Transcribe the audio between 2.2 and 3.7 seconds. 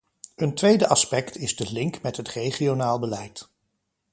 regionaal beleid.